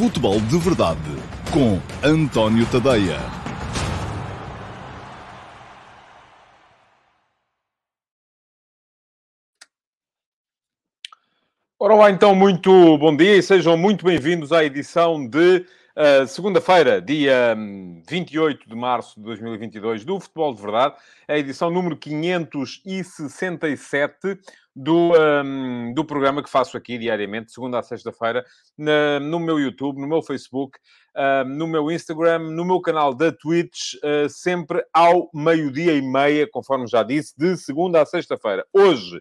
[0.00, 0.98] Futebol de Verdade
[1.52, 3.18] com António Tadeia.
[11.78, 15.66] Ora lá, então, muito bom dia e sejam muito bem-vindos à edição de
[16.00, 20.96] uh, segunda-feira, dia um, 28 de março de 2022, do Futebol de Verdade,
[21.28, 24.16] a edição número 567
[24.74, 25.12] do,
[25.44, 28.44] um, do programa que faço aqui diariamente, segunda a sexta-feira,
[28.78, 30.78] no meu YouTube, no meu Facebook,
[31.14, 36.48] uh, no meu Instagram, no meu canal da Twitch, uh, sempre ao meio-dia e meia,
[36.50, 38.64] conforme já disse, de segunda a sexta-feira.
[38.72, 39.20] Hoje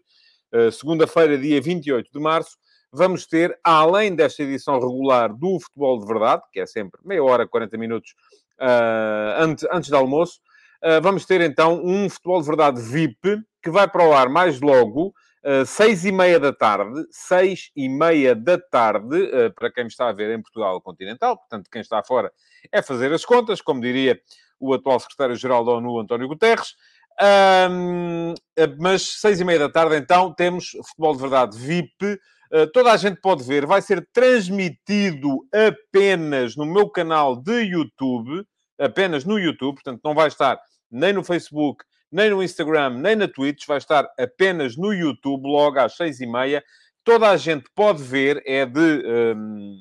[0.52, 2.58] Uh, segunda-feira, dia 28 de março,
[2.92, 7.48] vamos ter, além desta edição regular do Futebol de Verdade, que é sempre meia hora,
[7.48, 8.14] 40 minutos
[8.60, 10.40] uh, antes, antes do almoço,
[10.84, 14.60] uh, vamos ter então um Futebol de Verdade VIP, que vai para o ar mais
[14.60, 19.88] logo, uh, seis e meia da tarde, seis e meia da tarde, uh, para quem
[19.88, 22.32] está a ver em Portugal continental, portanto, quem está fora
[22.72, 24.20] é fazer as contas, como diria
[24.60, 26.76] o atual secretário-geral da ONU, António Guterres.
[27.22, 28.34] Um,
[28.80, 32.20] mas seis e meia da tarde, então, temos Futebol de Verdade VIP.
[32.52, 33.66] Uh, toda a gente pode ver.
[33.66, 38.46] Vai ser transmitido apenas no meu canal de YouTube.
[38.80, 39.76] Apenas no YouTube.
[39.76, 40.60] Portanto, não vai estar
[40.90, 43.68] nem no Facebook, nem no Instagram, nem na Twitch.
[43.68, 46.64] Vai estar apenas no YouTube, logo às seis e meia.
[47.04, 48.42] Toda a gente pode ver.
[48.46, 48.80] É de...
[48.80, 49.78] Um,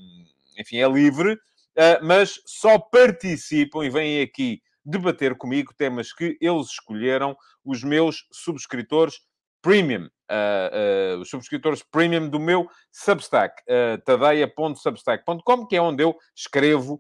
[0.59, 1.35] enfim, é livre.
[1.35, 8.27] Uh, mas só participam e vêm aqui debater comigo temas que eles escolheram, os meus
[8.33, 9.21] subscritores
[9.61, 16.17] premium, uh, uh, os subscritores premium do meu Substack, uh, tadeia.substack.com, que é onde eu
[16.35, 16.99] escrevo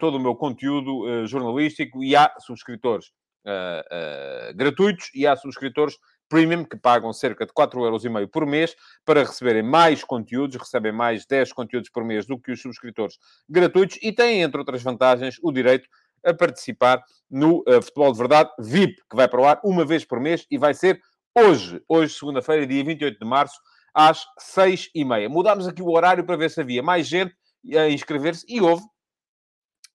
[0.00, 3.12] todo o meu conteúdo jornalístico e há subscritores
[4.56, 5.96] gratuitos e há subscritores
[6.28, 11.52] premium que pagam cerca de 4,5€ por mês para receberem mais conteúdos, recebem mais 10
[11.52, 15.88] conteúdos por mês do que os subscritores gratuitos e têm, entre outras vantagens, o direito
[16.24, 20.04] a participar no uh, Futebol de Verdade VIP, que vai para o ar uma vez
[20.04, 21.00] por mês e vai ser
[21.36, 23.58] hoje, hoje, segunda-feira, dia 28 de março,
[23.94, 24.24] às
[24.56, 25.28] 6h30.
[25.28, 27.34] Mudámos aqui o horário para ver se havia mais gente
[27.76, 28.82] a inscrever-se e houve.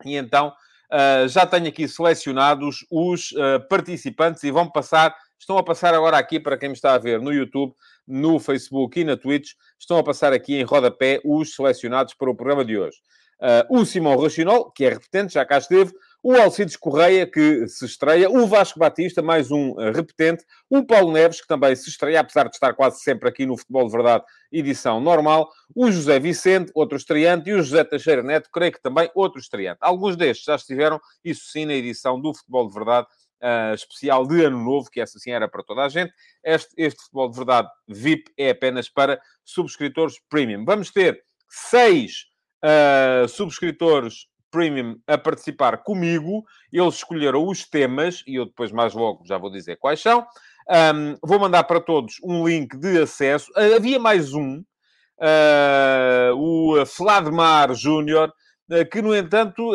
[0.06, 0.54] E então
[0.92, 6.18] uh, já tenho aqui selecionados os uh, participantes e vão passar, estão a passar agora
[6.18, 7.74] aqui para quem me está a ver no YouTube,
[8.08, 12.36] no Facebook e na Twitch, estão a passar aqui em rodapé os selecionados para o
[12.36, 12.98] programa de hoje.
[13.40, 15.94] Uh, o Simão Rochinol, que é repetente, já cá esteve,
[16.24, 21.12] o Alcides Correia, que se estreia, o Vasco Batista, mais um uh, repetente, o Paulo
[21.12, 24.24] Neves, que também se estreia, apesar de estar quase sempre aqui no Futebol de Verdade,
[24.50, 29.12] edição normal, o José Vicente, outro estreante, e o José Teixeira Neto, creio que também
[29.14, 29.80] outro estreante.
[29.82, 33.08] Alguns destes já estiveram, isso sim, na edição do Futebol de Verdade,
[33.44, 36.14] Uh, especial de Ano Novo, que essa sim era para toda a gente.
[36.42, 40.64] Este, este futebol de verdade VIP é apenas para subscritores premium.
[40.64, 42.28] Vamos ter seis
[42.64, 46.46] uh, subscritores premium a participar comigo.
[46.72, 50.26] Eles escolheram os temas e eu depois, mais logo, já vou dizer quais são.
[50.70, 53.52] Um, vou mandar para todos um link de acesso.
[53.58, 58.32] Uh, havia mais um, uh, o Vladimir Júnior,
[58.72, 59.72] uh, que, no entanto,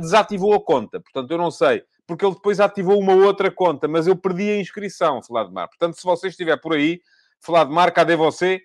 [0.00, 0.98] desativou a conta.
[0.98, 4.58] Portanto, eu não sei, porque ele depois ativou uma outra conta, mas eu perdi a
[4.58, 5.68] inscrição, Vladimir.
[5.68, 7.00] Portanto, se você estiver por aí,
[7.46, 8.62] Vladimir, cadê você?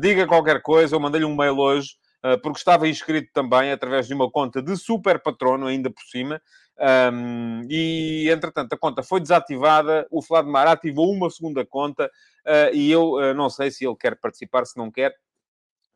[0.00, 2.07] diga qualquer coisa, eu mandei-lhe um mail hoje ah,
[2.42, 6.40] porque estava inscrito também através de uma conta de super patrono, ainda por cima,
[6.80, 12.90] um, e entretanto a conta foi desativada, o Vladimir ativou uma segunda conta uh, e
[12.90, 15.14] eu uh, não sei se ele quer participar, se não quer.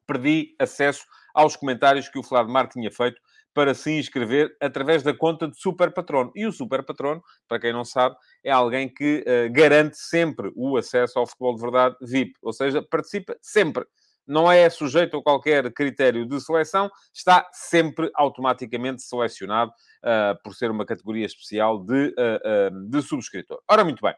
[0.05, 3.21] Perdi acesso aos comentários que o Vladimir tinha feito
[3.55, 6.33] para se inscrever através da conta de Super Patrono.
[6.35, 10.77] E o Super Patrono, para quem não sabe, é alguém que uh, garante sempre o
[10.77, 13.87] acesso ao futebol de verdade VIP, ou seja, participa sempre
[14.27, 20.71] não é sujeito a qualquer critério de seleção, está sempre automaticamente selecionado uh, por ser
[20.71, 23.61] uma categoria especial de, uh, uh, de subscritor.
[23.69, 24.15] Ora, muito bem.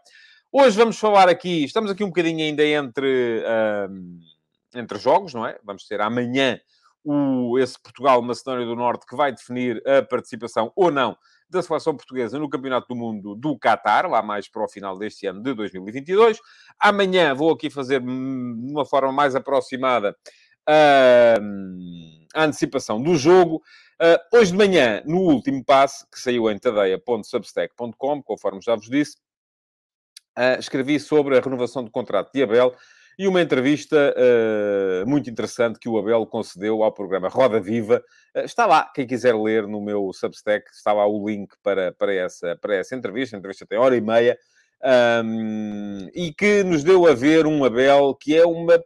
[0.52, 3.42] Hoje vamos falar aqui, estamos aqui um bocadinho ainda entre,
[4.72, 5.58] entre jogos, não é?
[5.64, 6.60] Vamos ter amanhã
[7.02, 11.16] o, esse Portugal-Macedónia do Norte que vai definir a participação ou não
[11.48, 15.26] da seleção portuguesa no Campeonato do Mundo do Qatar, lá mais para o final deste
[15.26, 16.40] ano de 2022.
[16.78, 20.16] Amanhã vou aqui fazer de uma forma mais aproximada
[20.66, 21.36] a,
[22.34, 23.62] a antecipação do jogo.
[24.00, 29.16] Uh, hoje de manhã, no último passe, que saiu em tadeia.substack.com, conforme já vos disse,
[30.36, 32.74] uh, escrevi sobre a renovação do contrato de Abel
[33.18, 38.02] e uma entrevista uh, muito interessante que o Abel concedeu ao programa Roda Viva.
[38.36, 42.12] Uh, está lá, quem quiser ler no meu Substack, está lá o link para, para,
[42.14, 43.36] essa, para essa entrevista.
[43.36, 44.38] Entrevista tem hora e meia.
[45.24, 48.78] Um, e que nos deu a ver um Abel que é uma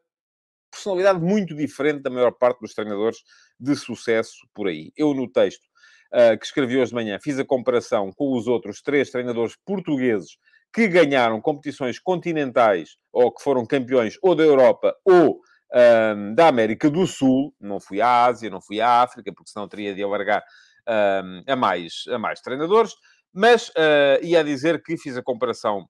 [0.70, 3.18] personalidade muito diferente da maior parte dos treinadores
[3.58, 4.92] de sucesso por aí.
[4.96, 5.64] Eu, no texto
[6.12, 10.36] uh, que escrevi hoje de manhã, fiz a comparação com os outros três treinadores portugueses
[10.72, 15.40] que ganharam competições continentais ou que foram campeões ou da Europa ou
[15.74, 17.54] um, da América do Sul.
[17.60, 20.42] Não fui à Ásia, não fui à África, porque senão teria de alargar
[20.88, 22.92] um, a, mais, a mais treinadores.
[23.32, 25.88] Mas uh, ia dizer que fiz a comparação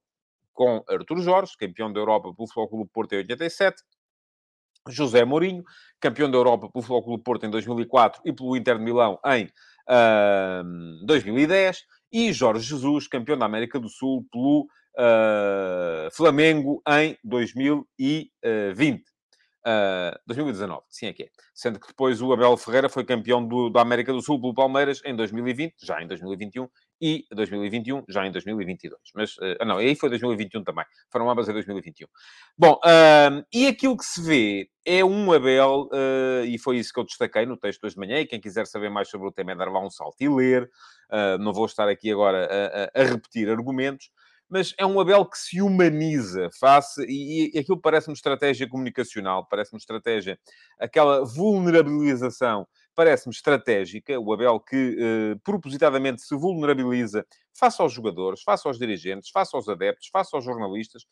[0.53, 3.81] com Artur Jorge, campeão da Europa pelo Futebol Clube Porto em 87,
[4.89, 5.63] José Mourinho,
[6.01, 9.45] campeão da Europa pelo Futebol Clube Porto em 2004 e pelo Inter de Milão em
[9.89, 19.03] uh, 2010, e Jorge Jesus, campeão da América do Sul pelo uh, Flamengo em 2020.
[19.67, 21.29] Uh, 2019, sim é que é.
[21.55, 25.03] Sendo que depois o Abel Ferreira foi campeão do, da América do Sul pelo Palmeiras
[25.05, 26.69] em 2020, já em 2021,
[27.01, 29.01] e 2021, já em 2022.
[29.15, 30.85] Mas, uh, não, aí foi 2021 também.
[31.11, 32.07] Foram ambas em 2021.
[32.57, 37.01] Bom, uh, e aquilo que se vê é um Abel, uh, e foi isso que
[37.01, 39.53] eu destaquei no texto hoje de manhã, e quem quiser saber mais sobre o tema
[39.53, 40.69] é dar lá um salto e ler.
[41.41, 44.11] não vou estar aqui agora a, a, a repetir argumentos,
[44.49, 49.79] mas é um Abel que se humaniza face, e, e aquilo parece-me estratégia comunicacional, parece-me
[49.79, 50.39] estratégia,
[50.79, 52.67] aquela vulnerabilização
[52.99, 57.25] parece-me estratégica, o Abel que uh, propositadamente se vulnerabiliza
[57.57, 61.05] face aos jogadores, face aos dirigentes, face aos adeptos, face aos jornalistas,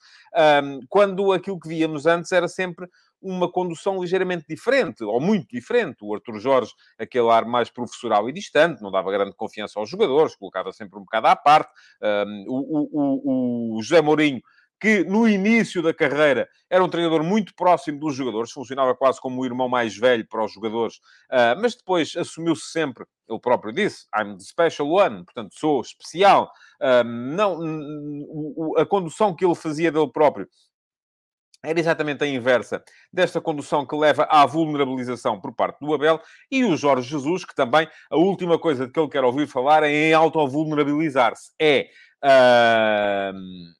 [0.64, 2.88] um, quando aquilo que víamos antes era sempre
[3.22, 5.98] uma condução ligeiramente diferente, ou muito diferente.
[6.02, 10.34] O Arthur Jorge, aquele ar mais professoral e distante, não dava grande confiança aos jogadores,
[10.34, 11.70] colocava sempre um bocado à parte.
[12.02, 14.42] Um, o, o, o José Mourinho
[14.80, 19.40] que no início da carreira era um treinador muito próximo dos jogadores, funcionava quase como
[19.40, 20.96] o irmão mais velho para os jogadores,
[21.30, 26.50] uh, mas depois assumiu-se sempre, ele próprio disse, I'm the special one, portanto sou especial.
[26.80, 30.46] Uh, não, a condução que ele fazia dele próprio
[31.64, 36.20] era exatamente a inversa desta condução que leva à vulnerabilização por parte do Abel
[36.50, 39.82] e o Jorge Jesus, que também a última coisa de que ele quer ouvir falar
[39.82, 41.52] é em auto-vulnerabilizar-se.
[41.58, 41.88] É.
[42.22, 43.76] Uh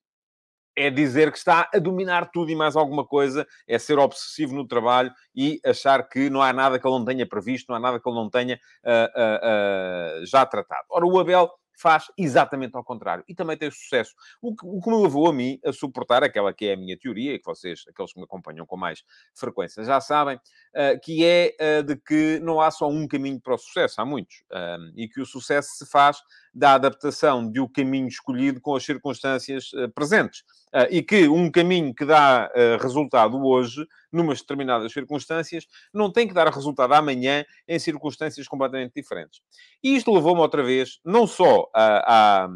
[0.76, 4.67] é dizer que está a dominar tudo e mais alguma coisa, é ser obsessivo no
[4.67, 8.00] trabalho e achar que não há nada que ele não tenha previsto, não há nada
[8.00, 10.84] que ele não tenha uh, uh, uh, já tratado.
[10.90, 13.23] Ora, o Abel faz exatamente ao contrário.
[13.28, 14.14] E também tem sucesso.
[14.40, 16.99] O que, o que me levou a mim a suportar aquela que é a minha
[16.99, 21.25] teoria, e que vocês, aqueles que me acompanham com mais frequência, já sabem, uh, que
[21.25, 24.37] é uh, de que não há só um caminho para o sucesso, há muitos.
[24.50, 26.19] Uh, e que o sucesso se faz
[26.56, 30.43] da adaptação de o um caminho escolhido com as circunstâncias presentes.
[30.91, 32.50] e que um caminho que dá
[32.81, 39.43] resultado hoje, numas determinadas circunstâncias, não tem que dar resultado amanhã em circunstâncias completamente diferentes.
[39.82, 42.49] E isto levou-me outra vez, não só a, a,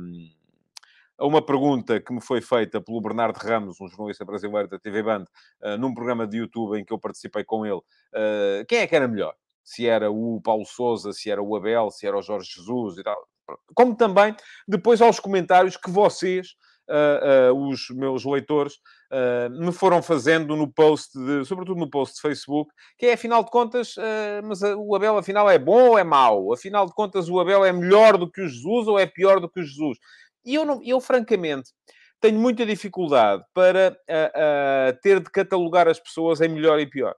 [1.18, 5.02] a, uma pergunta que me foi feita pelo Bernardo Ramos, um jornalista brasileiro da TV
[5.02, 5.24] Band,
[5.62, 8.96] uh, num programa de YouTube em que eu participei com ele, uh, quem é que
[8.96, 9.34] era melhor?
[9.62, 13.02] Se era o Paulo Souza, se era o Abel, se era o Jorge Jesus e
[13.02, 13.29] tal.
[13.74, 14.34] Como também
[14.66, 16.54] depois aos comentários que vocês
[16.90, 22.16] uh, uh, os meus leitores uh, me foram fazendo no post, de, sobretudo no post
[22.16, 23.94] de Facebook, que é, afinal de contas,
[24.44, 26.52] mas o Abel, afinal, é bom ou é mau?
[26.52, 29.48] Afinal de contas, o Abel é melhor do que o Jesus ou é pior do
[29.48, 29.98] que o Jesus?
[30.44, 31.70] E eu, não, eu francamente,
[32.20, 33.96] tenho muita dificuldade para
[35.02, 37.14] ter de catalogar as pessoas em melhor e pior.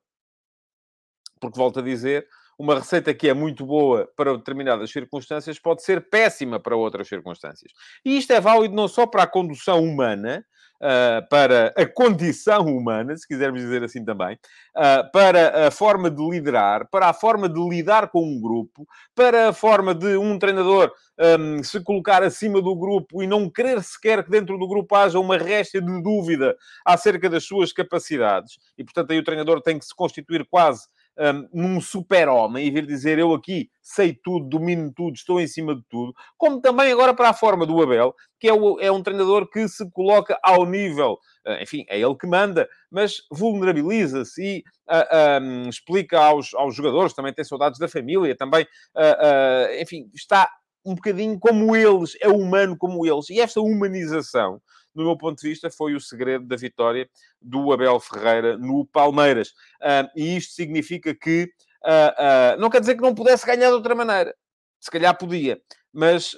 [1.40, 2.26] Porque, volto a dizer,
[2.58, 7.72] uma receita que é muito boa para determinadas circunstâncias pode ser péssima para outras circunstâncias.
[8.05, 10.44] E isto é válido não só para a condução humana,
[10.82, 14.34] Uh, para a condição humana, se quisermos dizer assim também,
[14.77, 18.84] uh, para a forma de liderar, para a forma de lidar com um grupo,
[19.15, 20.93] para a forma de um treinador
[21.38, 25.20] um, se colocar acima do grupo e não querer sequer que dentro do grupo haja
[25.20, 28.58] uma resta de dúvida acerca das suas capacidades.
[28.77, 30.88] E, portanto, aí o treinador tem que se constituir quase
[31.19, 35.74] um, num super-homem e vir dizer eu aqui sei tudo, domino tudo, estou em cima
[35.74, 39.02] de tudo, como também agora para a forma do Abel, que é, o, é um
[39.02, 44.64] treinador que se coloca ao nível, uh, enfim, é ele que manda, mas vulnerabiliza-se e
[44.88, 48.64] uh, um, explica aos, aos jogadores, também tem saudades da família, também,
[48.96, 50.48] uh, enfim, está
[50.84, 54.60] um bocadinho como eles, é humano como eles, e esta humanização
[54.94, 57.08] no meu ponto de vista, foi o segredo da vitória
[57.41, 59.49] do Abel Ferreira no Palmeiras.
[59.81, 61.51] Uh, e isto significa que
[61.84, 64.34] uh, não quer dizer que não pudesse ganhar de outra maneira.
[64.81, 65.61] Se calhar podia,
[65.93, 66.37] mas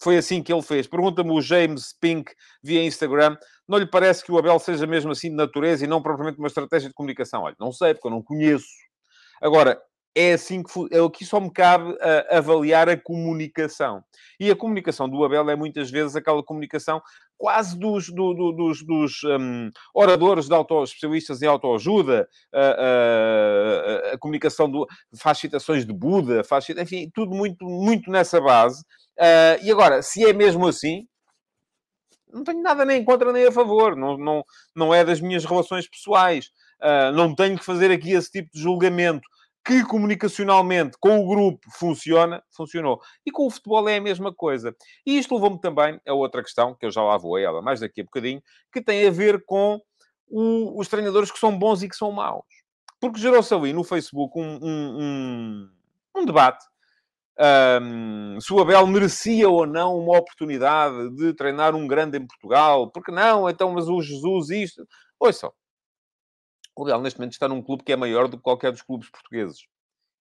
[0.00, 0.86] foi assim que ele fez.
[0.86, 3.36] Pergunta-me o James Pink via Instagram.
[3.68, 6.48] Não lhe parece que o Abel seja mesmo assim de natureza e não propriamente uma
[6.48, 7.42] estratégia de comunicação?
[7.42, 8.66] Olha, não sei, porque eu não conheço.
[9.40, 9.80] Agora,
[10.14, 14.04] é assim que é aqui só me cabe a, avaliar a comunicação.
[14.38, 17.00] E a comunicação do Abel é muitas vezes aquela comunicação
[17.38, 24.14] quase dos, do, do, dos, dos um, oradores de auto, especialistas em autoajuda, a, a,
[24.14, 28.82] a, comunicação do, faz citações de Buda, faz, enfim, tudo muito, muito nessa base.
[29.18, 31.06] Uh, e agora, se é mesmo assim,
[32.32, 35.44] não tenho nada nem em contra nem a favor, não, não, não é das minhas
[35.44, 36.46] relações pessoais.
[36.80, 39.28] Uh, não tenho que fazer aqui esse tipo de julgamento
[39.64, 43.00] que comunicacionalmente com o grupo funciona, funcionou.
[43.24, 44.74] E com o futebol é a mesma coisa.
[45.06, 47.80] E isto levou-me também a outra questão, que eu já lá vou a ela mais
[47.80, 48.42] daqui a bocadinho,
[48.72, 49.80] que tem a ver com
[50.28, 52.44] o, os treinadores que são bons e que são maus.
[53.00, 55.70] Porque gerou-se ali no Facebook um, um, um,
[56.16, 56.64] um debate
[57.80, 62.90] um, se o Abel merecia ou não uma oportunidade de treinar um grande em Portugal.
[62.90, 63.48] Porque não?
[63.48, 64.86] Então, mas o Jesus isto...
[65.18, 65.52] Ouçam,
[66.74, 69.10] o Real, neste momento, está num clube que é maior do que qualquer dos clubes
[69.10, 69.66] portugueses.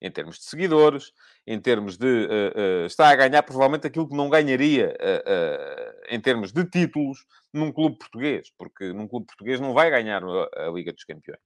[0.02, 1.12] Em termos de seguidores,
[1.46, 2.08] em termos de...
[2.08, 7.20] Uh, uh, está a ganhar, provavelmente, aquilo que não ganharia uh, em termos de títulos
[7.54, 8.52] num clube português.
[8.58, 11.40] Porque num clube português não vai ganhar a, Liga dos Campeões.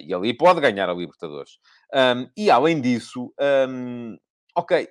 [0.00, 1.58] e ali pode ganhar a Libertadores.
[1.92, 3.34] Um, e, além disso...
[3.68, 4.16] Um,
[4.54, 4.88] ok,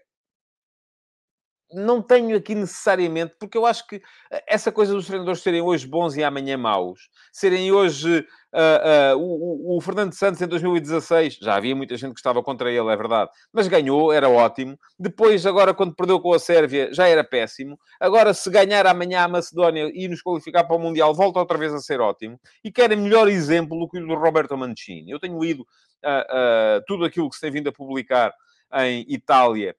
[1.73, 4.01] não tenho aqui necessariamente, porque eu acho que
[4.31, 8.19] eh, essa coisa dos treinadores serem hoje bons e amanhã maus, serem hoje
[8.53, 12.71] uh, uh, o, o, Fernando Santos em 2016, já havia muita gente que estava contra
[12.71, 14.77] ele, é verdade, mas ganhou, era ótimo.
[14.97, 17.77] Depois, agora, quando perdeu com a Sérvia, já era péssimo.
[17.99, 21.73] Agora, se ganhar amanhã a Macedónia e nos qualificar para o Mundial, volta outra vez
[21.73, 22.39] a ser ótimo.
[22.63, 25.11] E querem melhor exemplo do que o do Roberto Mancini.
[25.11, 28.33] Eu tenho lido uh, tudo aquilo que se tem vindo a publicar
[28.81, 29.75] em Itália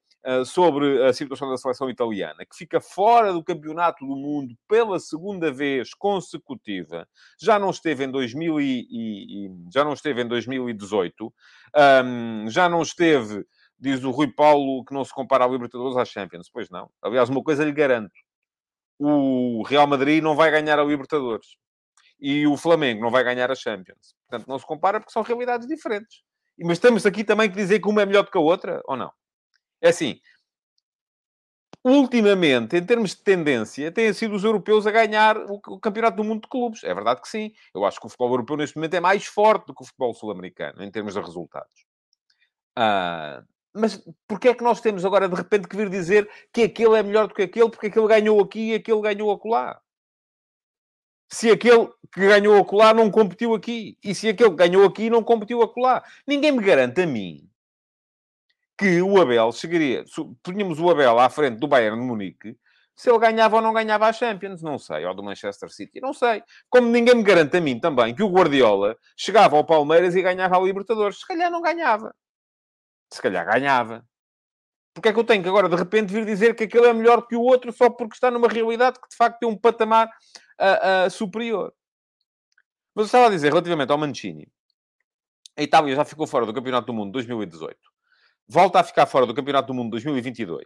[0.46, 5.52] sobre a situação da seleção italiana, que fica fora do campeonato do mundo pela segunda
[5.52, 7.06] vez consecutiva,
[7.40, 11.32] já não esteve em 2000 e, e, já não esteve em 2018,
[12.04, 13.44] um, já não esteve,
[13.78, 16.48] diz o Rui Paulo, que não se compara ao Libertadores à Champions.
[16.52, 16.90] Pois não.
[17.02, 18.12] Aliás, uma coisa lhe garanto:
[18.98, 21.56] o Real Madrid não vai ganhar a Libertadores
[22.18, 24.14] e o Flamengo não vai ganhar a Champions.
[24.28, 26.22] Portanto, não se compara porque são realidades diferentes.
[26.58, 28.96] Mas temos aqui também que dizer que uma é melhor do que a outra, ou
[28.96, 29.12] não?
[29.84, 30.18] É assim,
[31.84, 36.40] ultimamente, em termos de tendência, têm sido os europeus a ganhar o, Campeonato do Mundo
[36.40, 36.82] de Clubes.
[36.82, 37.52] É verdade que sim.
[37.74, 40.14] Eu acho que o futebol europeu neste momento é mais forte do que o futebol
[40.14, 41.84] sul-americano, em termos de resultados.
[42.74, 46.96] Ah, mas porquê é que nós temos agora, de repente, que vir dizer que aquele
[46.96, 49.78] é melhor do que aquele, porque aquele ganhou aqui e aquele ganhou acolá?
[51.28, 55.22] Se aquele que ganhou acolá não competiu aqui, e se aquele que ganhou aqui não
[55.22, 56.02] competiu acolá.
[56.26, 57.50] Ninguém me garante a mim
[58.76, 60.04] que o Abel chegaria...
[60.42, 62.56] Punhamos o Abel à frente do Bayern de Munique,
[62.96, 65.04] se ele ganhava ou não ganhava a Champions, não sei.
[65.04, 66.42] Ou do Manchester City, não sei.
[66.70, 70.56] Como ninguém me garante a mim também que o Guardiola chegava ao Palmeiras e ganhava
[70.56, 71.18] a Libertadores.
[71.18, 72.14] Se calhar não ganhava.
[73.12, 74.06] Se calhar ganhava.
[74.94, 77.26] Porque é que eu tenho que agora, de repente, vir dizer que aquele é melhor
[77.26, 81.06] que o outro só porque está numa realidade que, de facto, tem um patamar uh,
[81.06, 81.74] uh, superior?
[82.94, 84.46] Mas eu estava a dizer, relativamente ao Mancini,
[85.56, 87.93] a Itália já ficou fora do Campeonato do Mundo 2018
[88.48, 90.64] volta a ficar fora do Campeonato do Mundo 2022.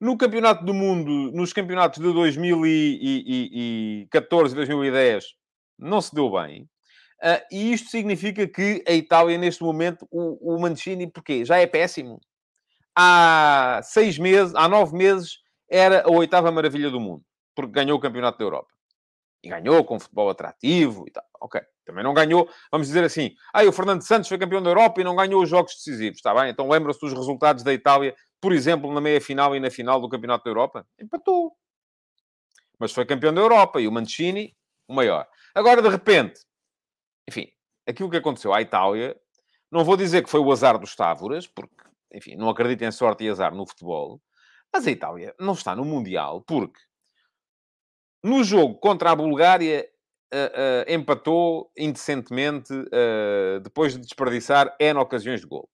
[0.00, 5.24] No Campeonato do Mundo, nos campeonatos de 2014 e 2010,
[5.78, 6.68] não se deu bem.
[7.22, 11.44] Uh, e isto significa que a Itália, neste momento, o, o Mancini, porquê?
[11.44, 12.20] Já é péssimo.
[12.94, 15.38] Há seis meses, há nove meses,
[15.70, 18.73] era a oitava maravilha do mundo, porque ganhou o Campeonato da Europa.
[19.44, 21.24] E ganhou com futebol atrativo e tal.
[21.38, 21.60] Ok.
[21.84, 25.04] Também não ganhou, vamos dizer assim, ah, o Fernando Santos foi campeão da Europa e
[25.04, 26.16] não ganhou os jogos decisivos.
[26.16, 26.50] Está bem?
[26.50, 30.44] Então lembra-se dos resultados da Itália, por exemplo, na meia-final e na final do Campeonato
[30.44, 30.86] da Europa?
[30.98, 31.52] Empatou.
[32.78, 34.56] Mas foi campeão da Europa e o Mancini,
[34.88, 35.28] o maior.
[35.54, 36.40] Agora, de repente,
[37.28, 37.48] enfim,
[37.86, 39.14] aquilo que aconteceu à Itália,
[39.70, 41.84] não vou dizer que foi o azar dos Távoras, porque,
[42.14, 44.22] enfim, não acredito em sorte e azar no futebol,
[44.72, 46.80] mas a Itália não está no Mundial porque
[48.24, 49.86] no jogo contra a Bulgária,
[50.32, 55.68] uh, uh, empatou indecentemente uh, depois de desperdiçar N ocasiões de gol.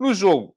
[0.00, 0.56] No jogo,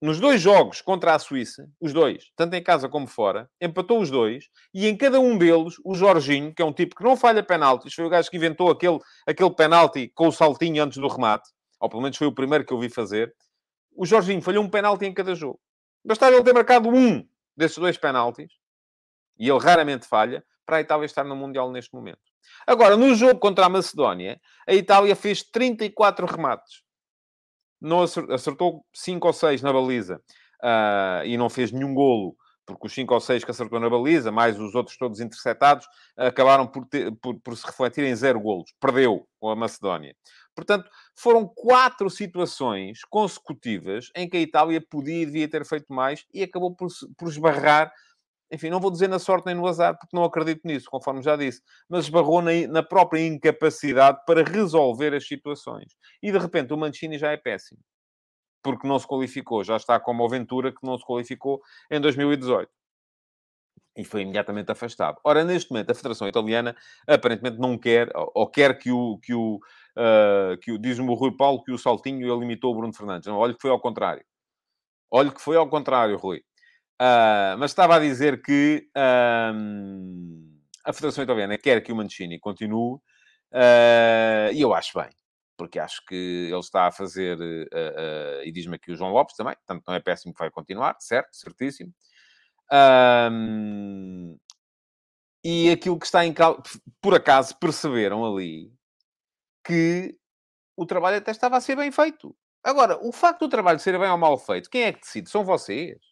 [0.00, 4.10] nos dois jogos contra a Suíça, os dois, tanto em casa como fora, empatou os
[4.10, 7.42] dois, e em cada um deles, o Jorginho, que é um tipo que não falha
[7.42, 11.50] penaltis, foi o gajo que inventou aquele, aquele penalti com o saltinho antes do remate,
[11.78, 13.32] ou pelo menos foi o primeiro que eu vi fazer,
[13.94, 15.60] o Jorginho falhou um penalti em cada jogo.
[16.02, 18.50] Bastava ele ter marcado um desses dois penaltis,
[19.38, 22.20] e ele raramente falha, para a Itália estar no Mundial neste momento.
[22.66, 26.82] Agora, no jogo contra a Macedónia, a Itália fez 34 remates.
[27.80, 30.20] Não acertou 5 ou 6 na baliza.
[30.62, 34.30] Uh, e não fez nenhum golo, porque os 5 ou 6 que acertou na baliza,
[34.30, 38.72] mais os outros todos interceptados, acabaram por, ter, por, por se refletir em zero golos.
[38.80, 40.14] Perdeu com a Macedónia.
[40.54, 46.24] Portanto, foram quatro situações consecutivas em que a Itália podia e devia ter feito mais
[46.32, 47.92] e acabou por, por esbarrar
[48.52, 51.36] enfim, não vou dizer na sorte nem no azar, porque não acredito nisso, conforme já
[51.36, 55.96] disse, mas esbarrou na, na, própria incapacidade para resolver as situações.
[56.22, 57.80] E de repente o Mancini já é péssimo,
[58.62, 62.70] porque não se qualificou, já está como o Ventura que não se qualificou em 2018.
[63.96, 65.18] E foi imediatamente afastado.
[65.24, 66.74] Ora, neste momento, a Federação Italiana
[67.06, 71.36] aparentemente não quer, ou quer que o, que o, uh, que o diz-me o Rui
[71.36, 73.26] Paulo, que o Saltinho ele limitou o Bruno Fernandes.
[73.26, 74.24] Não, olha que foi ao contrário.
[75.10, 76.42] Olha que foi ao contrário, Rui.
[77.02, 82.94] Uh, mas estava a dizer que uh, a Federação Italiana quer que o Mancini continue,
[82.94, 85.10] uh, e eu acho bem,
[85.56, 86.14] porque acho que
[86.48, 87.38] ele está a fazer,
[88.44, 91.34] e diz-me aqui o João Lopes também, portanto não é péssimo que vai continuar, certo,
[91.34, 91.92] certíssimo.
[95.44, 96.62] e aquilo que está em causa,
[97.00, 98.72] por acaso perceberam ali
[99.64, 100.16] que
[100.76, 102.32] o trabalho até estava a ser bem feito.
[102.62, 105.28] Agora, o facto do trabalho ser bem ou mal feito, quem é que decide?
[105.28, 106.11] São vocês.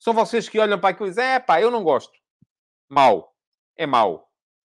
[0.00, 2.18] São vocês que olham para aquilo e dizem: é pá, eu não gosto.
[2.88, 3.36] Mau.
[3.76, 4.28] É mau.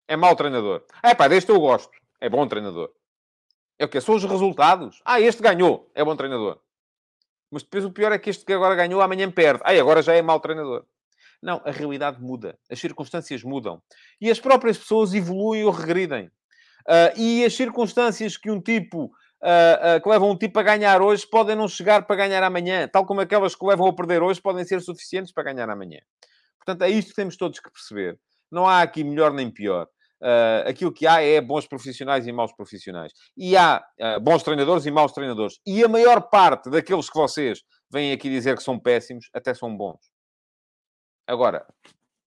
[0.08, 0.84] É mau treinador.
[1.02, 1.92] É pá, deste eu gosto.
[2.20, 2.92] É bom treinador.
[3.78, 4.00] É o quê?
[4.00, 5.00] São os resultados.
[5.04, 5.90] Ah, este ganhou.
[5.94, 6.60] É bom treinador.
[7.50, 9.62] Mas depois o pior é que este que agora ganhou, amanhã perde.
[9.64, 10.84] Ah, agora já é mau treinador.
[11.40, 12.58] Não, a realidade muda.
[12.70, 13.80] As circunstâncias mudam.
[14.20, 16.26] E as próprias pessoas evoluem ou regridem.
[16.88, 19.12] Uh, e as circunstâncias que um tipo
[19.42, 22.88] uh, uh, que levam um tipo a ganhar hoje podem não chegar para ganhar amanhã,
[22.88, 25.98] tal como aquelas que levam a perder hoje podem ser suficientes para ganhar amanhã.
[26.58, 28.18] Portanto, é isto que temos todos que perceber.
[28.50, 29.86] Não há aqui melhor nem pior.
[30.22, 33.12] Uh, aquilo que há é bons profissionais e maus profissionais.
[33.36, 35.58] E há uh, bons treinadores e maus treinadores.
[35.66, 39.76] E a maior parte daqueles que vocês vêm aqui dizer que são péssimos, até são
[39.76, 39.98] bons.
[41.26, 41.66] Agora,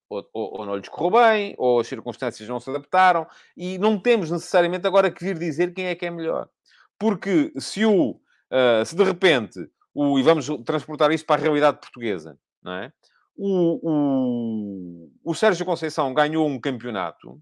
[0.10, 4.00] ou, ou, ou, não lhes correu bem, ou as circunstâncias não se adaptaram, e não
[4.00, 6.50] temos necessariamente agora que vir dizer quem é que é melhor.
[7.00, 9.60] Porque se o, uh, se de repente,
[9.94, 12.94] o, e vamos transportar isto para a realidade portuguesa, não é?
[13.38, 17.42] O, o, o Sérgio Conceição ganhou um campeonato,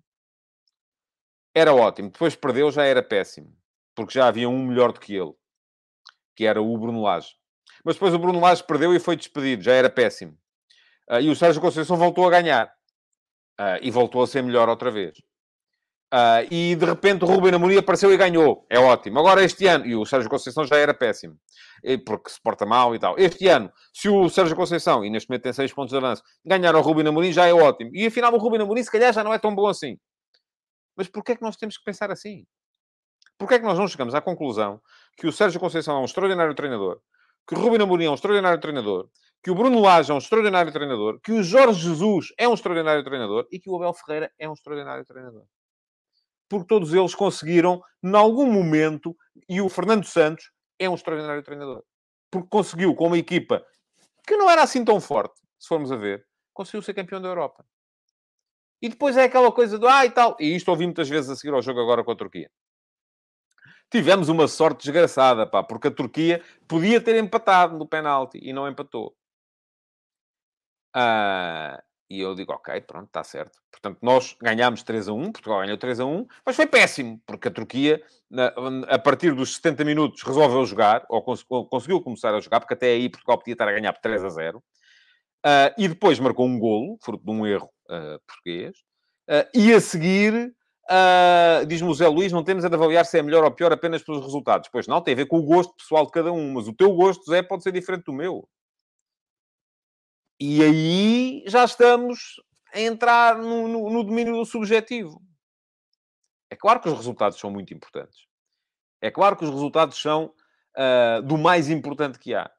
[1.54, 2.10] era ótimo.
[2.10, 3.56] Depois perdeu, já era péssimo.
[3.96, 5.34] Porque já havia um melhor do que ele,
[6.36, 7.36] que era o Bruno Lage.
[7.86, 10.36] Mas depois o Bruno Lage perdeu e foi despedido, já era péssimo.
[11.08, 12.74] Uh, e o Sérgio Conceição voltou a ganhar.
[13.60, 15.16] Uh, e voltou a ser melhor outra vez.
[16.14, 18.68] Uh, e de repente o Ruben Amorim apareceu e ganhou.
[18.70, 19.18] É ótimo.
[19.18, 21.36] Agora este ano, e o Sérgio Conceição já era péssimo,
[22.06, 23.16] porque se porta mal e tal.
[23.18, 26.76] Este ano, se o Sérgio Conceição, e neste momento tem 6 pontos de avanço, ganhar
[26.76, 27.90] o Ruben Amorim já é ótimo.
[27.96, 29.98] E afinal o Ruben Amorim se calhar já não é tão bom assim.
[30.96, 32.46] Mas porquê é que nós temos que pensar assim?
[33.40, 34.80] Porquê é que nós não chegamos à conclusão
[35.18, 37.00] que o Sérgio Conceição é um extraordinário treinador,
[37.48, 39.10] que o Ruben Amorim é um extraordinário treinador,
[39.44, 43.04] que o Bruno Lage é um extraordinário treinador, que o Jorge Jesus é um extraordinário
[43.04, 45.48] treinador e que o Abel Ferreira é um extraordinário treinador?
[46.54, 49.18] Porque todos eles conseguiram, em algum momento,
[49.50, 51.84] e o Fernando Santos é um extraordinário treinador,
[52.30, 53.66] porque conseguiu, com uma equipa
[54.28, 57.66] que não era assim tão forte, se formos a ver, conseguiu ser campeão da Europa.
[58.80, 61.36] E depois é aquela coisa do ah e tal, e isto ouvi muitas vezes a
[61.36, 62.52] seguir ao jogo agora com a Turquia.
[63.90, 68.68] Tivemos uma sorte desgraçada, pá, porque a Turquia podia ter empatado no penalti e não
[68.68, 69.16] empatou.
[70.94, 73.60] Ah, e eu digo, ok, pronto, está certo.
[73.72, 77.48] Portanto, nós ganhámos 3 a 1, Portugal ganhou 3 a 1, mas foi péssimo, porque
[77.48, 78.04] a Turquia,
[78.88, 83.10] a partir dos 70 minutos, resolveu jogar, ou conseguiu começar a jogar, porque até aí
[83.10, 84.58] Portugal podia estar a ganhar por 3 a 0.
[84.60, 84.62] Uh,
[85.44, 88.78] ah, e depois marcou um golo, fruto de um erro uh, português.
[89.28, 90.54] Uh, e a seguir,
[91.68, 94.04] diz-me o Zé Luís, não temos a de avaliar se é melhor ou pior apenas
[94.04, 94.70] pelos resultados.
[94.72, 96.94] Pois não, tem a ver com o gosto pessoal de cada um, mas o teu
[96.94, 98.48] gosto, Zé, pode ser diferente do meu.
[100.40, 102.42] E aí já estamos
[102.74, 105.22] a entrar no, no, no domínio do subjetivo.
[106.50, 108.28] É claro que os resultados são muito importantes.
[109.02, 110.34] É claro que os resultados são
[110.78, 112.52] uh, do mais importante que há.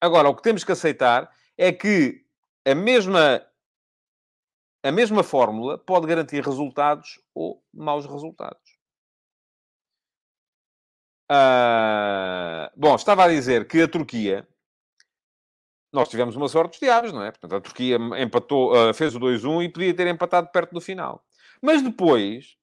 [0.00, 2.24] Agora, o que temos que aceitar é que
[2.66, 3.44] a mesma,
[4.82, 8.78] a mesma fórmula pode garantir resultados ou maus resultados.
[11.30, 14.46] Uh, bom, estava a dizer que a Turquia
[15.92, 17.30] nós tivemos uma sorte dos diabos, não é?
[17.30, 21.22] Portanto, a Turquia empatou, uh, fez o 2-1 e podia ter empatado perto do final.
[21.60, 22.56] Mas depois,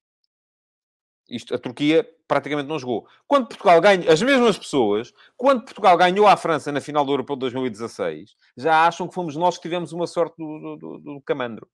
[1.30, 3.08] isto, a Turquia praticamente não jogou.
[3.28, 7.36] Quando Portugal ganha, as mesmas pessoas, quando Portugal ganhou a França na final do Europeu
[7.36, 11.22] de 2016, já acham que fomos nós que tivemos uma sorte do, do, do, do
[11.22, 11.68] camandro.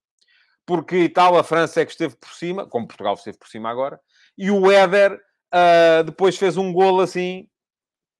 [0.65, 3.99] Porque tal, a França é que esteve por cima, como Portugal esteve por cima agora,
[4.37, 5.13] e o Éder
[5.53, 7.47] uh, depois fez um golo assim,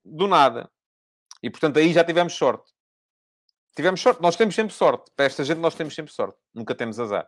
[0.04, 0.70] do nada.
[1.42, 2.75] E portanto aí já tivemos sorte.
[3.76, 4.22] Tivemos sorte.
[4.22, 5.12] Nós temos sempre sorte.
[5.16, 6.38] Para esta gente, nós temos sempre sorte.
[6.54, 7.28] Nunca temos azar.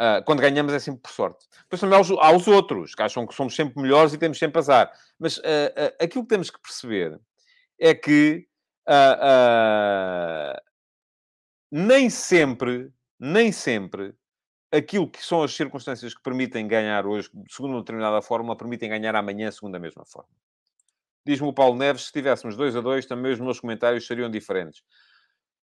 [0.00, 1.44] Uh, quando ganhamos é sempre por sorte.
[1.62, 4.38] Depois também há os, há os, outros, que acham que somos sempre melhores e temos
[4.38, 4.92] sempre azar.
[5.18, 7.20] Mas uh, uh, aquilo que temos que perceber
[7.78, 8.46] é que
[11.70, 14.14] nem sempre, nem sempre,
[14.72, 19.14] aquilo que são as circunstâncias que permitem ganhar hoje, segundo uma determinada fórmula, permitem ganhar
[19.14, 20.30] amanhã segundo a mesma forma.
[21.26, 24.82] Diz-me o Paulo Neves, se estivéssemos 2 a 2, também os meus comentários seriam diferentes.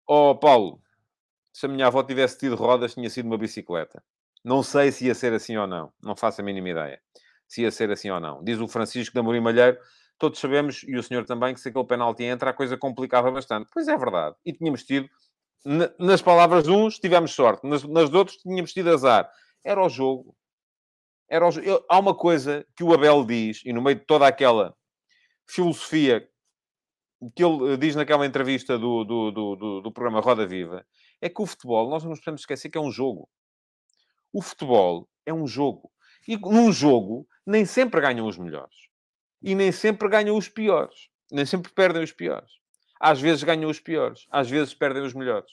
[0.07, 0.79] Oh, Paulo,
[1.51, 4.03] se a minha avó tivesse tido rodas, tinha sido uma bicicleta.
[4.43, 5.91] Não sei se ia ser assim ou não.
[6.03, 7.01] Não faço a mínima ideia.
[7.47, 8.43] Se ia ser assim ou não.
[8.43, 9.77] Diz o Francisco da Amorim Malheiro,
[10.19, 13.69] todos sabemos, e o senhor também, que se aquele penalti entra, a coisa complicava bastante.
[13.73, 14.35] Pois é verdade.
[14.45, 15.09] E tínhamos tido,
[15.97, 17.67] nas palavras de uns, tivemos sorte.
[17.67, 19.27] Nas, nas de outros, tínhamos tido azar.
[19.63, 20.35] Era o jogo.
[21.27, 21.65] Era o jogo.
[21.67, 24.75] Eu, há uma coisa que o Abel diz, e no meio de toda aquela
[25.47, 26.27] filosofia
[27.31, 30.85] que ele eh, diz naquela entrevista do, do, do, do, programa Roda Viva,
[31.21, 33.29] é que o futebol, nós não nos podemos esquecer que é um jogo.
[34.33, 35.91] O futebol é um jogo.
[36.27, 38.75] E num jogo, nem sempre ganham os melhores.
[39.41, 41.09] E nem sempre ganham os piores.
[41.31, 42.51] Nem sempre perdem os piores.
[42.99, 44.25] Às vezes ganham os piores.
[44.31, 45.51] Às vezes perdem os melhores.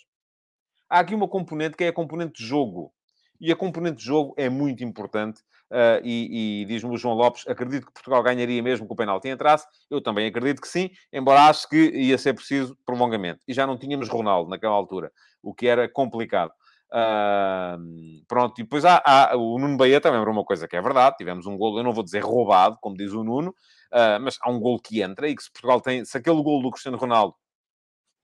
[0.88, 2.92] Há aqui uma componente que é a componente de jogo.
[3.40, 5.42] E a componente de jogo é muito importante.
[5.72, 9.28] Uh, e, e diz-me o João Lopes, acredito que Portugal ganharia mesmo que o penalti
[9.28, 9.66] entrasse.
[9.88, 13.40] Eu também acredito que sim, embora acho que ia ser preciso prolongamento.
[13.48, 15.10] E já não tínhamos Ronaldo naquela altura,
[15.42, 16.52] o que era complicado.
[16.90, 21.16] Uh, pronto, e depois há, há, o Nuno também lembra uma coisa que é verdade.
[21.16, 24.50] Tivemos um gol, eu não vou dizer roubado, como diz o Nuno, uh, mas há
[24.50, 27.34] um gol que entra e que se Portugal tem, se aquele gol do Cristiano Ronaldo,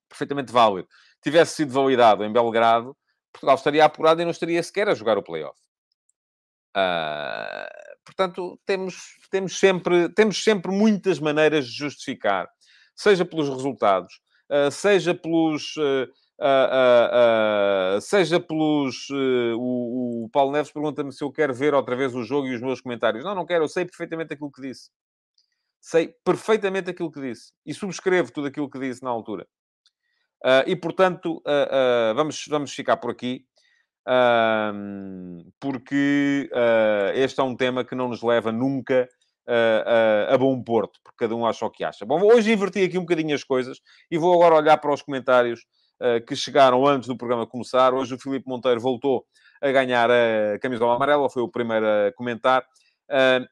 [0.06, 0.86] perfeitamente válido,
[1.22, 2.94] tivesse sido validado em Belgrado,
[3.32, 5.58] Portugal estaria apurado e não estaria sequer a jogar o playoff.
[6.76, 7.66] Uh,
[8.04, 8.96] portanto, temos,
[9.30, 12.48] temos, sempre, temos sempre muitas maneiras de justificar,
[12.94, 15.74] seja pelos resultados, uh, seja pelos.
[15.76, 16.08] Uh,
[18.00, 19.10] seja pelos.
[19.56, 22.60] O, o, Paulo Neves pergunta-me se eu quero ver outra vez o jogo e os
[22.60, 23.24] meus comentários.
[23.24, 24.90] Não, não quero, eu sei perfeitamente aquilo que disse.
[25.80, 27.52] Sei perfeitamente aquilo que disse.
[27.66, 29.48] E subscrevo tudo aquilo que disse na altura.
[30.66, 31.42] E, portanto,
[32.14, 33.44] vamos, vamos ficar por aqui,
[35.60, 36.50] porque
[37.14, 39.08] este é um tema que não nos leva nunca
[40.28, 42.04] a bom porto, porque cada um acha o que acha.
[42.04, 43.78] Bom, hoje inverti aqui um bocadinho as coisas
[44.10, 45.66] e vou agora olhar para os comentários
[46.26, 47.92] que chegaram antes do programa começar.
[47.92, 49.24] Hoje o Filipe Monteiro voltou
[49.60, 52.64] a ganhar a camisola amarela, foi o primeiro a comentar.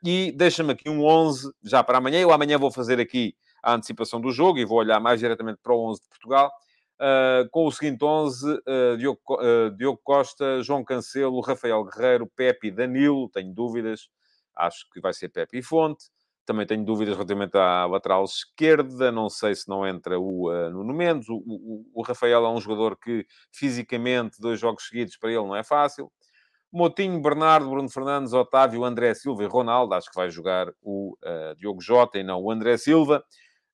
[0.04, 2.20] e deixa-me aqui um 11 já para amanhã.
[2.20, 5.74] Eu amanhã vou fazer aqui a antecipação do jogo e vou olhar mais diretamente para
[5.74, 6.50] o 11 de Portugal.
[6.98, 12.68] Uh, com o seguinte 11, uh, Diogo, uh, Diogo, Costa, João Cancelo, Rafael Guerreiro, Pepe
[12.68, 14.08] e Danilo, tenho dúvidas,
[14.56, 16.06] acho que vai ser Pepe e Fonte.
[16.46, 21.28] Também tenho dúvidas relativamente à lateral esquerda, não sei se não entra o Nuno Mendes.
[21.28, 25.56] O, o, o, Rafael é um jogador que, fisicamente, dois jogos seguidos para ele não
[25.56, 26.10] é fácil.
[26.72, 29.92] Motinho, Bernardo, Bruno Fernandes, Otávio, André Silva e Ronaldo.
[29.94, 31.16] Acho que vai jogar o
[31.58, 33.24] Diogo Jota e não o André Silva.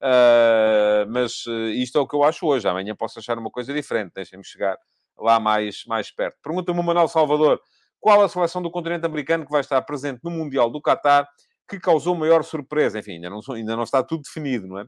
[0.02, 2.66] Uh, mas uh, isto é o que eu acho hoje.
[2.66, 4.12] Amanhã posso achar uma coisa diferente.
[4.14, 4.76] Deixem-me chegar
[5.16, 6.36] lá mais, mais perto.
[6.42, 7.60] Pergunta-me o Manuel Salvador
[8.00, 11.28] qual a seleção do continente americano que vai estar presente no Mundial do Qatar
[11.68, 12.98] que causou maior surpresa.
[12.98, 14.86] Enfim, ainda não, ainda não está tudo definido, não é?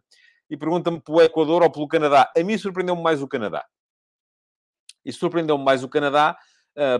[0.50, 2.30] E pergunta-me pelo Equador ou pelo Canadá.
[2.36, 3.64] A mim surpreendeu-me mais o Canadá.
[5.04, 6.36] E surpreendeu-me mais o Canadá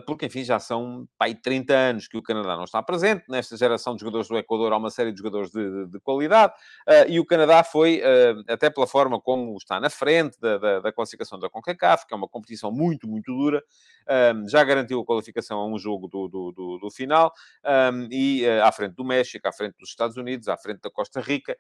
[0.07, 3.25] porque, enfim, já são pai, 30 anos que o Canadá não está presente.
[3.29, 6.53] Nesta geração de jogadores do Equador há uma série de jogadores de, de, de qualidade.
[6.89, 10.81] Uh, e o Canadá foi, uh, até pela forma como está na frente da, da,
[10.81, 13.63] da, classificação da CONCACAF, que é uma competição muito, muito dura,
[14.49, 17.33] já garantiu a qualificação a um jogo do, do, do, do final,
[18.11, 21.57] e à frente do México, à frente dos Estados Unidos, à frente da Costa Rica,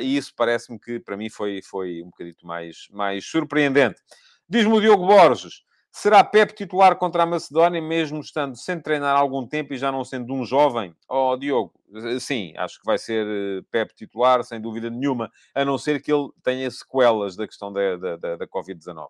[0.00, 4.00] e isso parece-me que, para mim, foi, foi um bocadito mais, mais surpreendente.
[4.48, 5.62] Diz-me o Diogo Borges,
[5.94, 9.92] Será Pep titular contra a Macedónia, mesmo estando sem treinar há algum tempo e já
[9.92, 10.96] não sendo um jovem?
[11.06, 11.70] Oh, Diogo,
[12.18, 16.10] sim, acho que vai ser eh, Pep titular, sem dúvida nenhuma, a não ser que
[16.10, 19.06] ele tenha sequelas da questão da, da, da, da Covid-19.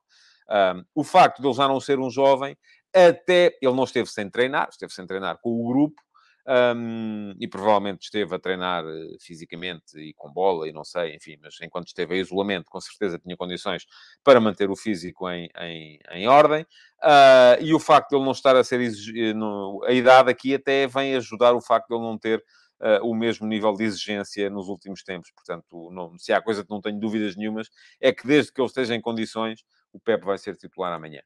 [0.50, 2.58] Um, o facto de ele já não ser um jovem,
[2.92, 6.02] até ele não esteve sem treinar, esteve sem treinar com o grupo,
[6.46, 11.36] um, e provavelmente esteve a treinar uh, fisicamente e com bola e não sei, enfim,
[11.40, 13.86] mas enquanto esteve em isolamento, com certeza tinha condições
[14.24, 16.62] para manter o físico em, em, em ordem.
[17.02, 20.54] Uh, e o facto de ele não estar a ser eh, no, a idade aqui
[20.54, 22.38] até vem ajudar o facto de ele não ter
[22.80, 25.30] uh, o mesmo nível de exigência nos últimos tempos.
[25.32, 27.68] Portanto, não, se há coisa que não tenho dúvidas nenhumas,
[28.00, 31.20] é que desde que ele esteja em condições, o Pep vai ser titular amanhã.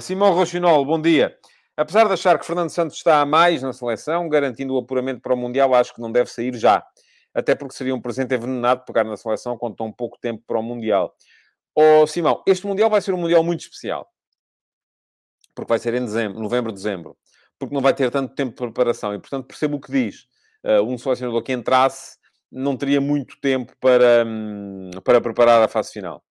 [0.00, 1.36] Simão Rochinol, bom dia.
[1.76, 5.34] Apesar de achar que Fernando Santos está a mais na seleção, garantindo o apuramento para
[5.34, 6.82] o Mundial, acho que não deve sair já.
[7.34, 10.62] Até porque seria um presente envenenado pegar na seleção com tão pouco tempo para o
[10.62, 11.14] Mundial.
[11.74, 14.10] Oh, Simão, este Mundial vai ser um Mundial muito especial.
[15.54, 17.16] Porque vai ser em dezembro, novembro, dezembro.
[17.58, 19.14] porque não vai ter tanto tempo de preparação.
[19.14, 20.26] E, portanto, percebo o que diz.
[20.64, 22.16] Uh, um selecionador que entrasse
[22.50, 26.22] não teria muito tempo para, um, para preparar a fase final.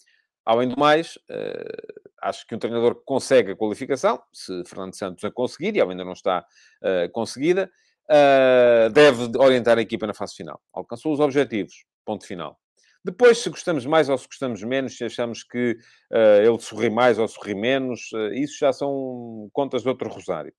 [0.44, 5.24] Além do mais, uh, acho que um treinador que consegue a qualificação, se Fernando Santos
[5.24, 6.44] a conseguir, e ela ainda não está
[6.82, 7.70] uh, conseguida,
[8.10, 10.60] uh, deve orientar a equipa na fase final.
[10.72, 12.58] Alcançou os objetivos, ponto final.
[13.04, 15.76] Depois, se gostamos mais ou se gostamos menos, se achamos que
[16.10, 20.54] uh, ele sorri mais ou sorri menos, uh, isso já são contas de outro rosário.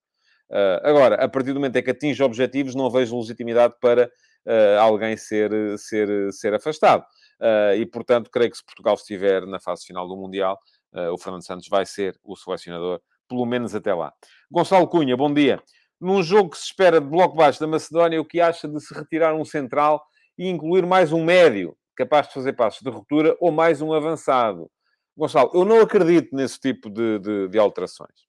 [0.51, 4.11] Uh, agora, a partir do momento em que atinge objetivos, não vejo legitimidade para
[4.79, 5.49] alguém ser,
[5.79, 7.03] ser, ser afastado.
[7.79, 10.59] e, portanto, creio que se Portugal estiver na fase final do Mundial,
[11.11, 14.13] o Fernando Santos vai ser o selecionador, pelo menos até lá.
[14.49, 15.61] Gonçalo Cunha, bom dia.
[15.99, 18.93] Num jogo que se espera de bloco baixo da Macedónia, o que acha de se
[18.93, 20.03] retirar um central
[20.37, 24.69] e incluir mais um médio, capaz de fazer passos de ruptura, ou mais um avançado?
[25.17, 28.27] Gonçalo, eu não acredito nesse tipo de, de, de alterações.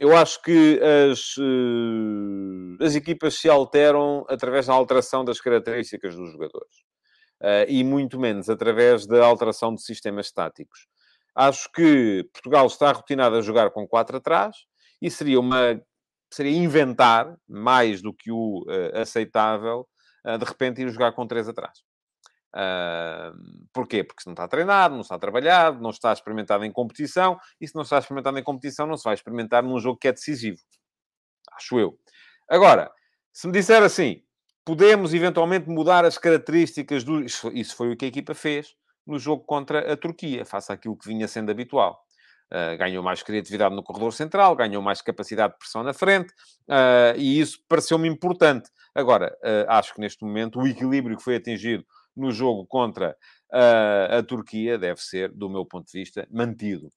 [0.00, 6.32] eu acho que as, uh, as equipas se alteram através da alteração das características dos
[6.32, 6.87] jogadores.
[7.40, 10.88] Uh, e muito menos através da alteração de sistemas estáticos.
[11.34, 14.56] Acho que Portugal está rotinado a jogar com quatro atrás,
[15.00, 15.80] e seria uma
[16.30, 19.88] seria inventar mais do que o uh, aceitável
[20.26, 21.78] uh, de repente ir jogar com três atrás.
[22.54, 23.32] Uh,
[23.72, 24.02] porquê?
[24.02, 27.74] Porque se não está treinado, não está trabalhado, não está experimentado em competição, e se
[27.74, 30.58] não está experimentado em competição, não se vai experimentar num jogo que é decisivo.
[31.52, 31.98] Acho eu.
[32.48, 32.90] Agora,
[33.32, 34.22] se me disser assim,
[34.68, 37.24] podemos eventualmente mudar as características do.
[37.24, 38.74] Isso foi o que a equipa fez
[39.06, 41.98] no jogo contra a Turquia, face àquilo que vinha sendo habitual.
[42.52, 46.34] Uh, ganhou mais criatividade no corredor central, ganhou mais capacidade de pressão na frente,
[46.68, 48.68] uh, e isso pareceu-me importante.
[48.94, 51.82] Agora, uh, acho que neste momento o equilíbrio que foi atingido
[52.14, 53.16] no jogo contra
[53.50, 56.92] a Turquia deve ser, do meu ponto de vista, mantido.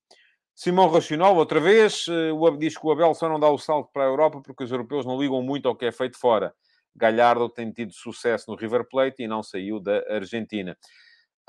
[0.53, 4.03] Simão Racional, outra vez, o diz que o Abel só não dá o salto para
[4.03, 6.53] a Europa porque os europeus não ligam muito ao que é feito fora.
[6.95, 10.77] Galhardo tem tido sucesso no River Plate e não saiu da Argentina.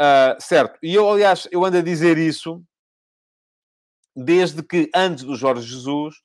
[0.01, 2.63] Uh, certo, e eu, aliás, eu ando a dizer isso
[4.15, 6.17] desde que antes do Jorge Jesus,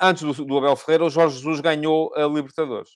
[0.00, 2.90] antes do, do Abel Ferreira, o Jorge Jesus ganhou a Libertadores.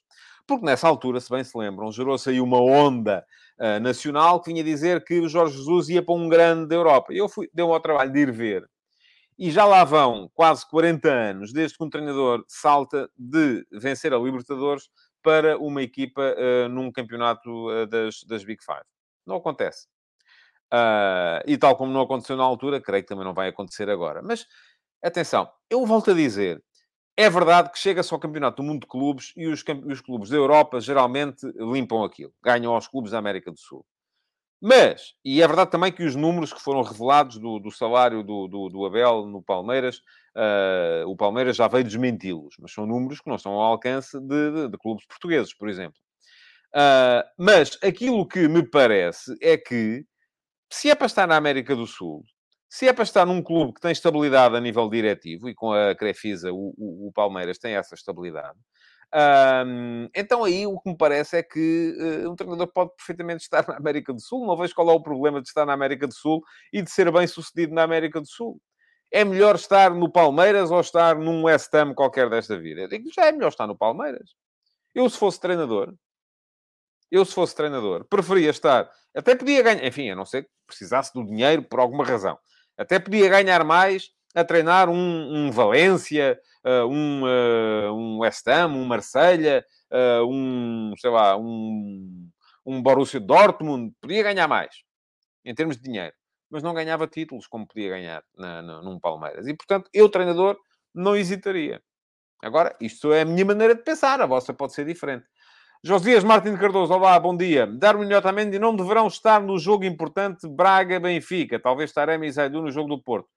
[0.45, 3.25] Porque nessa altura, se bem se lembram, gerou-se aí uma onda
[3.59, 7.13] uh, nacional que vinha dizer que o Jorge Jesus ia para um grande da Europa.
[7.13, 8.69] Eu fui, deu-me ao trabalho de ir ver.
[9.37, 14.17] E já lá vão quase 40 anos desde que um treinador salta de vencer a
[14.17, 14.89] Libertadores
[15.23, 18.85] para uma equipa uh, num campeonato uh, das, das Big Five.
[19.25, 19.87] Não acontece.
[20.71, 24.21] Uh, e tal como não aconteceu na altura, creio que também não vai acontecer agora.
[24.21, 24.45] Mas,
[25.01, 26.63] atenção, eu volto a dizer,
[27.15, 30.35] é verdade que chega-se ao Campeonato do Mundo de Clubes e os, os, clubes da
[30.35, 32.33] Europa geralmente limpam aquilo.
[32.43, 33.85] Ganham aos clubes da América do Sul.
[34.65, 38.47] Mas, e é verdade também que os números que foram revelados do, do salário do,
[38.47, 39.97] do, do, Abel no Palmeiras,
[40.37, 42.55] uh, o Palmeiras já veio desmenti-los.
[42.57, 45.99] Mas são números que não estão ao alcance de, de, de clubes portugueses, por exemplo.
[46.69, 50.05] Uh, mas aquilo que me parece é que
[50.71, 52.23] se é para estar na América do Sul,
[52.69, 55.93] se é para estar num clube que tem estabilidade a nível diretivo, e com a
[55.93, 58.57] Crefisa o, o, o Palmeiras tem essa estabilidade,
[59.13, 63.65] um, então aí o que me parece é que uh, um treinador pode perfeitamente estar
[63.69, 64.45] na América do Sul.
[64.47, 67.11] Não vejo qual é o problema de estar na América do Sul e de ser
[67.11, 68.59] bem sucedido na América do Sul.
[69.11, 72.87] É melhor estar no Palmeiras ou estar num West Ham qualquer desta vida?
[72.87, 74.31] Digo, já é melhor estar no Palmeiras.
[74.95, 75.93] Eu, se fosse treinador,
[77.11, 78.89] eu, se fosse treinador, preferia estar.
[79.15, 82.39] Até podia ganhar, enfim, a não ser que precisasse do dinheiro por alguma razão.
[82.75, 84.95] Até podia ganhar mais a treinar um,
[85.45, 92.29] um Valência, um, uh, um West Ham, um Marselha, uh, um, sei lá, um,
[92.65, 93.93] um Borussia Dortmund.
[94.01, 94.83] Podia ganhar mais,
[95.43, 96.13] em termos de dinheiro.
[96.49, 99.47] Mas não ganhava títulos como podia ganhar na, na, num Palmeiras.
[99.47, 100.57] E, portanto, eu, treinador,
[100.93, 101.81] não hesitaria.
[102.43, 104.21] Agora, isto é a minha maneira de pensar.
[104.21, 105.25] A vossa pode ser diferente.
[105.83, 107.67] Josias Martins Cardoso, olá, bom dia.
[107.67, 111.59] Darwin Otamendi não deverão estar no jogo importante Braga-Benfica.
[111.59, 113.27] Talvez Taremi e Zaidu no jogo do Porto.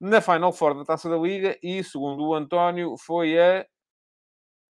[0.00, 3.66] Na Final Four da Taça da Liga e, segundo o António, foi a...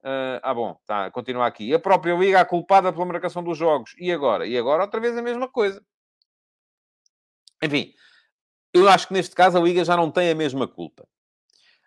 [0.02, 1.72] Uh, ah, bom, tá, continua aqui.
[1.72, 3.94] A própria Liga a culpada pela marcação dos jogos.
[3.98, 4.46] E agora?
[4.46, 5.84] E agora outra vez a mesma coisa.
[7.62, 7.92] Enfim,
[8.72, 11.06] eu acho que neste caso a Liga já não tem a mesma culpa.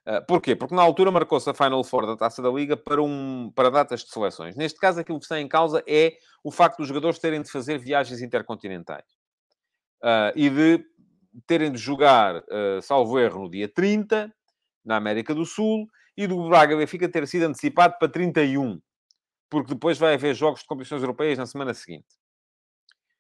[0.08, 0.56] Uh, porquê?
[0.56, 4.04] Porque na altura marcou-se a Final Four da Taça da Liga para, um, para datas
[4.04, 4.56] de seleções.
[4.56, 7.78] Neste caso, aquilo que está em causa é o facto dos jogadores terem de fazer
[7.78, 9.06] viagens intercontinentais.
[10.02, 10.86] Uh, e de
[11.48, 14.34] terem de jogar, uh, salvo erro, no dia 30,
[14.84, 18.80] na América do Sul, e do Braga Benfica ter sido antecipado para 31,
[19.50, 22.08] porque depois vai haver jogos de competições europeias na semana seguinte.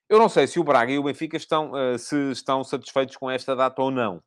[0.09, 3.31] Eu não sei se o Braga e o Benfica estão, uh, se estão satisfeitos com
[3.31, 4.21] esta data ou não.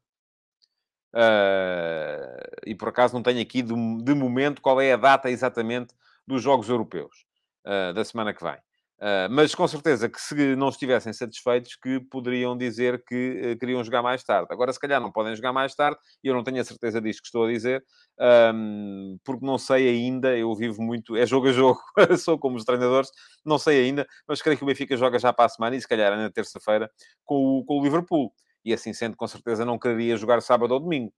[1.14, 3.72] Uh, e por acaso não tenho aqui de,
[4.02, 5.94] de, momento qual é a data exatamente
[6.26, 7.24] dos Jogos Europeus
[7.64, 8.58] uh, da semana que vem.
[8.98, 13.84] Uh, mas com certeza que se não estivessem satisfeitos, que poderiam dizer que uh, queriam
[13.84, 14.46] jogar mais tarde.
[14.50, 17.20] Agora, se calhar não podem jogar mais tarde, e eu não tenho a certeza disto
[17.20, 17.84] que estou a dizer,
[18.54, 21.78] um, porque não sei ainda, eu vivo muito, é jogo a jogo,
[22.18, 23.10] sou como os treinadores,
[23.44, 25.86] não sei ainda, mas creio que o Benfica joga já para a semana, e se
[25.86, 26.90] calhar é na terça-feira,
[27.24, 28.32] com o, com o Liverpool.
[28.64, 31.12] E assim sendo, com certeza não quereria jogar sábado ou domingo.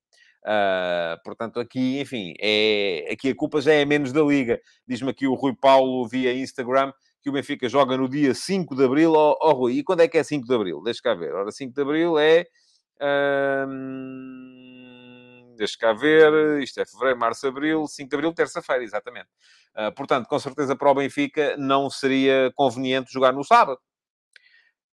[0.44, 4.60] Uh, portanto, aqui, enfim, é, aqui a culpa já é menos da Liga.
[4.86, 8.84] Diz-me aqui o Rui Paulo via Instagram que o Benfica joga no dia 5 de
[8.84, 9.12] Abril.
[9.12, 10.82] Oh, oh, Rui, e quando é que é 5 de Abril?
[10.82, 11.34] Deixa cá ver.
[11.34, 12.46] Ora, 5 de Abril é...
[13.68, 14.78] Hum,
[15.56, 16.62] deixa cá ver.
[16.62, 17.86] Isto é Fevereiro, Março, Abril.
[17.86, 19.28] 5 de Abril, terça-feira, exatamente.
[19.76, 23.80] Uh, portanto, com certeza para o Benfica não seria conveniente jogar no sábado.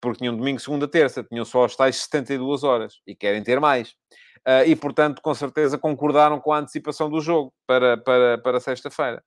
[0.00, 1.22] Porque tinham domingo, segunda, terça.
[1.22, 3.00] Tinham só as tais 72 horas.
[3.06, 3.90] E querem ter mais.
[4.46, 9.22] Uh, e, portanto, com certeza concordaram com a antecipação do jogo para, para, para sexta-feira.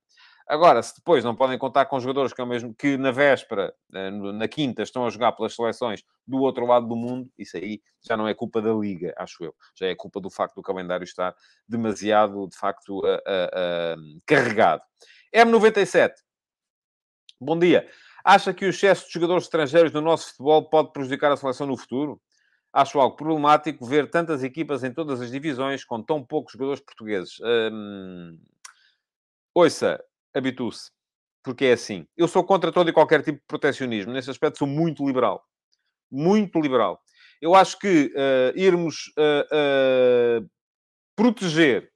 [0.48, 4.12] Agora, se depois não podem contar com jogadores que, é mesmo, que na véspera, eh,
[4.12, 8.16] na quinta, estão a jogar pelas seleções do outro lado do mundo, isso aí já
[8.16, 9.56] não é culpa da Liga, acho eu.
[9.74, 11.36] Já é culpa do facto do calendário estar
[11.68, 14.84] demasiado, de facto, uh, uh, uh, carregado.
[15.34, 16.14] M97.
[17.42, 17.90] Bom dia.
[18.24, 21.76] Acha que o excesso de jogadores estrangeiros no nosso futebol pode prejudicar a seleção no
[21.76, 22.22] futuro?
[22.72, 27.40] Acho algo problemático ver tantas equipas em todas as divisões com tão poucos jogadores portugueses.
[27.42, 28.40] Hum...
[29.54, 30.04] Ouça,
[30.36, 30.92] habitue-se.
[31.44, 32.08] Porque é assim.
[32.18, 34.12] Eu sou contra todo e qualquer tipo de protecionismo.
[34.12, 35.44] Nesse aspecto, sou muito liberal.
[36.12, 37.00] Muito liberal.
[37.42, 40.50] Eu acho que uh, irmos uh, uh,
[41.16, 41.92] proteger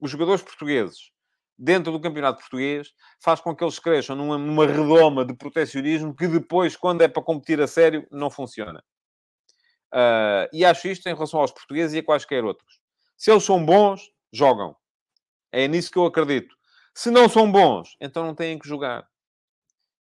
[0.00, 1.12] os jogadores portugueses
[1.58, 6.26] dentro do campeonato português faz com que eles cresçam numa, numa redoma de protecionismo que
[6.26, 8.82] depois, quando é para competir a sério, não funciona.
[9.92, 12.80] Uh, e acho isto em relação aos portugueses e a quaisquer outros.
[13.16, 14.74] Se eles são bons, jogam.
[15.52, 16.56] É nisso que eu acredito.
[16.94, 19.08] Se não são bons, então não têm que jogar.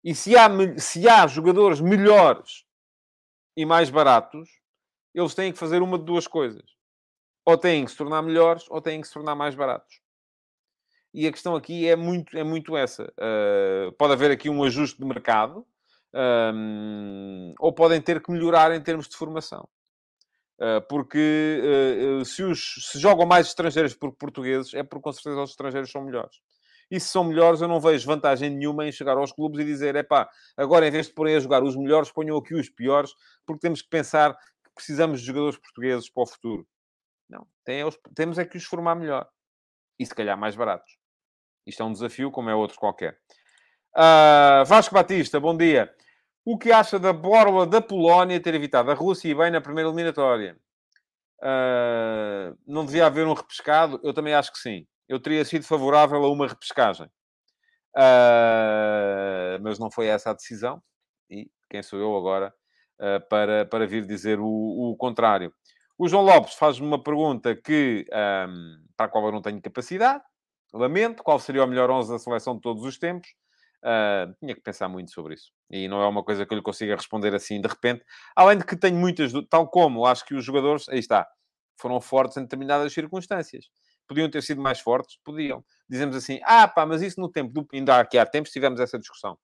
[0.05, 2.65] E se há, se há jogadores melhores
[3.57, 4.49] e mais baratos,
[5.13, 6.65] eles têm que fazer uma de duas coisas.
[7.45, 10.01] Ou têm que se tornar melhores, ou têm que se tornar mais baratos.
[11.13, 13.13] E a questão aqui é muito, é muito essa.
[13.19, 15.67] Uh, pode haver aqui um ajuste de mercado,
[16.15, 19.69] um, ou podem ter que melhorar em termos de formação.
[20.59, 21.63] Uh, porque
[22.21, 25.91] uh, se, os, se jogam mais estrangeiros por portugueses, é porque com certeza os estrangeiros
[25.91, 26.37] são melhores.
[26.91, 29.97] E se são melhores, eu não vejo vantagem nenhuma em chegar aos clubes e dizer:
[29.97, 33.13] é pá, agora em vez de porem a jogar os melhores, ponham aqui os piores,
[33.45, 36.67] porque temos que pensar que precisamos de jogadores portugueses para o futuro.
[37.29, 37.83] Não, tem,
[38.15, 39.29] temos é que os formar melhor
[39.99, 40.97] e se calhar mais baratos.
[41.67, 43.19] Isto é um desafio, como é outro qualquer.
[43.97, 45.93] Uh, Vasco Batista, bom dia.
[46.45, 49.89] O que acha da borla da Polónia ter evitado a Rússia e bem na primeira
[49.89, 50.57] eliminatória?
[51.41, 53.99] Uh, não devia haver um repescado?
[54.05, 57.07] Eu também acho que sim eu teria sido favorável a uma repescagem.
[57.97, 60.83] Uh, mas não foi essa a decisão.
[61.31, 62.53] E quem sou eu agora
[63.01, 65.53] uh, para, para vir dizer o, o contrário?
[65.99, 70.23] O João Lopes faz-me uma pergunta que, um, para a qual eu não tenho capacidade.
[70.75, 71.23] Lamento.
[71.23, 73.29] Qual seria o melhor 11 da seleção de todos os tempos?
[73.83, 75.53] Uh, tinha que pensar muito sobre isso.
[75.71, 78.05] E não é uma coisa que eu lhe consiga responder assim de repente.
[78.35, 79.33] Além de que tenho muitas...
[79.49, 80.87] Tal como acho que os jogadores...
[80.91, 81.27] Aí está.
[81.81, 83.67] Foram fortes em determinadas circunstâncias.
[84.07, 85.19] Podiam ter sido mais fortes?
[85.25, 85.65] Podiam.
[85.89, 87.67] Dizemos assim, ah pá, mas isso no tempo do...
[87.73, 89.39] Ainda aqui há tempos tivemos essa discussão.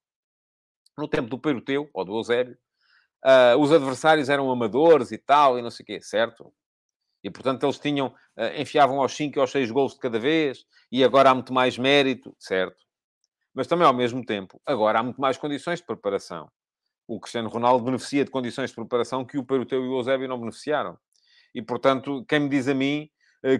[0.96, 2.56] No tempo do Peruteu, ou do Eusébio,
[3.24, 6.52] uh, os adversários eram amadores e tal, e não sei o quê, certo?
[7.22, 8.08] E, portanto, eles tinham...
[8.36, 11.52] Uh, enfiavam aos 5 e aos 6 gols de cada vez, e agora há muito
[11.52, 12.84] mais mérito, certo?
[13.54, 16.50] Mas também, ao mesmo tempo, agora há muito mais condições de preparação.
[17.06, 20.38] O Cristiano Ronaldo beneficia de condições de preparação que o Peruteu e o Eusébio não
[20.38, 20.98] beneficiaram.
[21.54, 23.10] E, portanto, quem me diz a mim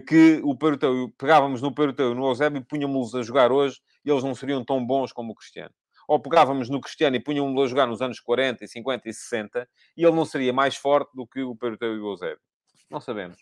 [0.07, 4.09] que o Peruteu, pegávamos no Peruteu e no Eusébio e punhamos-los a jogar hoje e
[4.09, 5.73] eles não seriam tão bons como o Cristiano.
[6.07, 10.03] Ou pegávamos no Cristiano e punhamos-lo a jogar nos anos 40, 50 e 60 e
[10.03, 12.39] ele não seria mais forte do que o Peruteu e o Eusébio.
[12.89, 13.37] Não sabemos.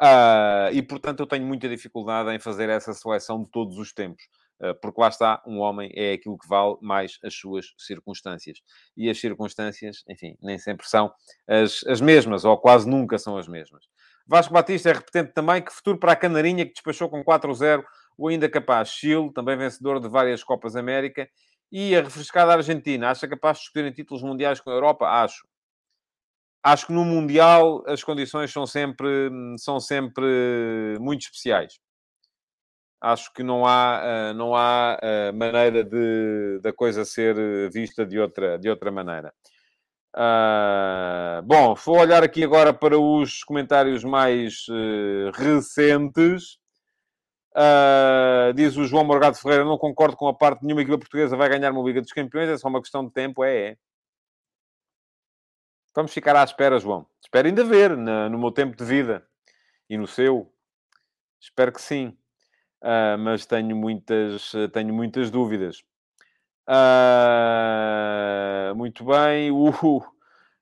[0.00, 4.24] Uh, e, portanto, eu tenho muita dificuldade em fazer essa seleção de todos os tempos.
[4.60, 8.58] Uh, porque lá está, um homem é aquilo que vale mais as suas circunstâncias.
[8.96, 11.12] E as circunstâncias, enfim, nem sempre são
[11.46, 13.84] as, as mesmas, ou quase nunca são as mesmas.
[14.28, 15.62] Vasco Batista é repetente também.
[15.62, 17.82] Que futuro para a Canarinha, que despachou com 4-0
[18.16, 21.28] o ainda capaz Chile, também vencedor de várias Copas América.
[21.72, 23.10] E a refrescada Argentina.
[23.10, 25.06] Acha capaz de discutirem títulos mundiais com a Europa?
[25.06, 25.46] Acho.
[26.62, 31.78] Acho que no Mundial as condições são sempre, são sempre muito especiais.
[33.00, 38.18] Acho que não há, eh, não há eh, maneira de, da coisa ser vista de
[38.18, 39.32] outra, de outra maneira.
[40.18, 46.58] Uh, bom, vou olhar aqui agora para os comentários mais uh, recentes.
[47.52, 51.48] Uh, diz o João Morgado Ferreira: Não concordo com a parte nenhuma equipa portuguesa vai
[51.48, 53.44] ganhar uma Liga dos Campeões, é só uma questão de tempo.
[53.44, 53.76] É, é.
[55.94, 57.06] Vamos ficar à espera, João.
[57.22, 59.24] Espero ainda ver na, no meu tempo de vida
[59.88, 60.52] e no seu.
[61.40, 62.08] Espero que sim.
[62.82, 65.84] Uh, mas tenho muitas, tenho muitas dúvidas.
[66.68, 69.50] Uh, muito bem.
[69.50, 70.04] Uh,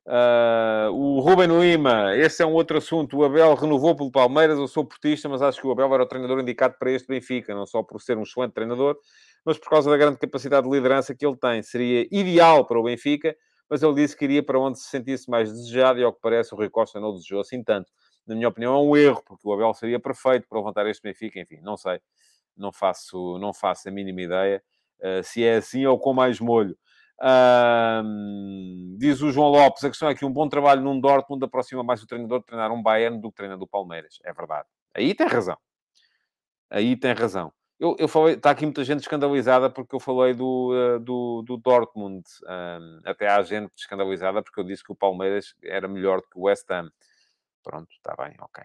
[0.06, 3.16] uh, o Ruben Lima, esse é um outro assunto.
[3.16, 4.56] O Abel renovou pelo Palmeiras.
[4.56, 7.56] Eu sou portista, mas acho que o Abel era o treinador indicado para este Benfica,
[7.56, 8.96] não só por ser um excelente treinador,
[9.44, 11.60] mas por causa da grande capacidade de liderança que ele tem.
[11.62, 13.36] Seria ideal para o Benfica,
[13.68, 16.54] mas ele disse que iria para onde se sentisse mais desejado e, ao que parece,
[16.54, 17.90] o Rui Costa não desejou assim tanto.
[18.24, 21.40] Na minha opinião, é um erro, porque o Abel seria perfeito para levantar este Benfica.
[21.40, 21.98] Enfim, não sei.
[22.56, 24.62] Não faço, não faço a mínima ideia.
[25.00, 26.76] Uh, se é assim ou com mais molho.
[28.98, 32.02] Diz o João Lopes, a questão é que um bom trabalho num Dortmund aproxima mais
[32.02, 34.18] o treinador de treinar um Bayern do que treinar do Palmeiras.
[34.24, 34.68] É verdade.
[34.94, 35.56] Aí tem razão.
[36.70, 37.52] Aí tem razão.
[37.78, 41.56] Eu, eu falei, está aqui muita gente escandalizada porque eu falei do, uh, do, do,
[41.58, 42.22] Dortmund.
[43.04, 46.42] Até há gente escandalizada porque eu disse que o Palmeiras era melhor do que o
[46.42, 46.90] West Ham.
[47.62, 48.64] Pronto, está bem, ok.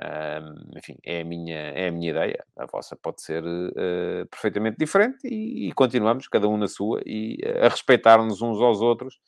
[0.00, 2.44] Um, enfim, é a, minha, é a minha ideia.
[2.56, 7.36] A vossa pode ser uh, perfeitamente diferente e, e, continuamos, cada um na sua, e
[7.44, 9.20] uh, a respeitar-nos uns aos outros,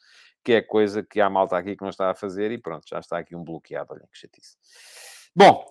[0.42, 2.98] que é coisa que há malta aqui que não está a fazer, e pronto, já
[2.98, 3.92] está aqui um bloqueado.
[3.92, 4.56] Olhem que chatice.
[5.36, 5.64] Bom,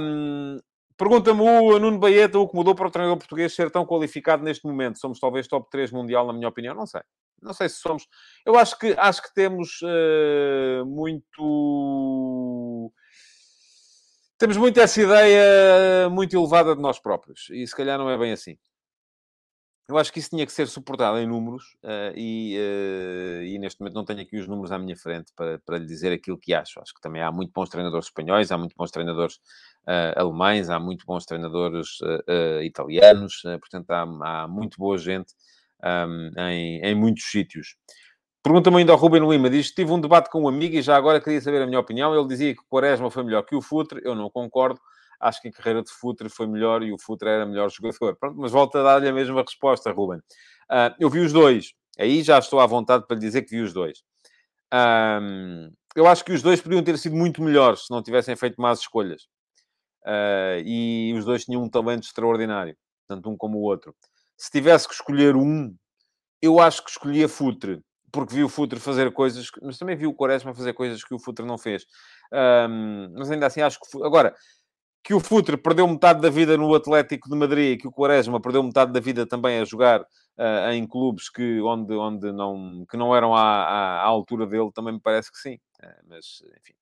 [0.00, 0.58] um,
[0.96, 4.66] pergunta-me o Nuno Baeta o que mudou para o treinador português ser tão qualificado neste
[4.66, 4.98] momento.
[4.98, 7.02] Somos talvez top 3 mundial, na minha opinião, não sei.
[7.42, 8.08] Não sei se somos.
[8.44, 11.42] Eu acho que, acho que temos uh, muito
[14.38, 17.48] temos muito essa ideia muito elevada de nós próprios.
[17.50, 18.56] E se calhar não é bem assim.
[19.88, 23.80] Eu acho que isso tinha que ser suportado em números uh, e, uh, e, neste
[23.80, 26.52] momento não tenho aqui os números à minha frente para, para lhe dizer aquilo que
[26.52, 26.80] acho.
[26.80, 30.80] Acho que também há muito bons treinadores espanhóis, há muito bons treinadores uh, alemães, há
[30.80, 31.98] muito bons treinadores
[32.64, 35.32] italianos, portanto há, há, muito boa gente
[35.84, 37.76] um, em, em muitos sítios.
[38.46, 41.20] Pergunta-me ainda ao Ruben Lima, diz, tive um debate com um amigo e já agora
[41.20, 42.14] queria saber a minha opinião.
[42.14, 44.80] Ele dizia que o Quaresma foi melhor que o Futre, eu não concordo.
[45.18, 48.14] Acho que a carreira de Futre foi melhor e o Futre era melhor jogador.
[48.14, 50.18] Pronto, mas volto a dar-lhe a mesma resposta, Ruben.
[50.70, 51.72] Uh, eu vi os dois.
[51.98, 54.04] Aí já estou à vontade para lhe dizer que vi os dois.
[54.72, 58.62] Um, eu acho que os dois podiam ter sido muito melhores se não tivessem feito
[58.62, 59.24] más escolhas.
[60.04, 62.76] Uh, e os dois tinham um talento extraordinário,
[63.08, 63.92] tanto um como o outro.
[64.38, 65.74] Se tivesse que escolher um,
[66.40, 67.82] eu acho que escolhia Futre
[68.16, 71.18] porque vi o Futre fazer coisas, mas também vi o Quaresma fazer coisas que o
[71.18, 71.84] Futre não fez.
[72.32, 74.02] Um, mas ainda assim acho que...
[74.02, 74.34] Agora,
[75.04, 78.40] que o Futre perdeu metade da vida no Atlético de Madrid e que o Quaresma
[78.40, 82.96] perdeu metade da vida também a jogar uh, em clubes que, onde, onde não, que
[82.96, 85.56] não eram à, à, à altura dele, também me parece que sim.
[85.82, 86.74] Uh, mas, enfim,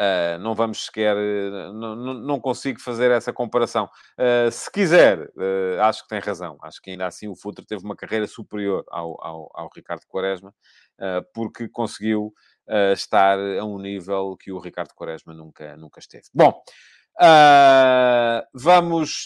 [0.00, 3.84] Uh, não vamos sequer, uh, não, não, consigo fazer essa comparação.
[4.18, 5.30] Uh, se quiser,
[5.82, 6.56] acho que tem razão.
[6.62, 10.54] Acho que ainda assim o Futre teve uma carreira superior ao, ao, ao Ricardo Quaresma,
[11.34, 12.32] porque conseguiu
[12.94, 16.24] estar a um nível que o Ricardo Quaresma nunca, nunca esteve.
[16.32, 16.62] Bom,
[18.54, 19.24] vamos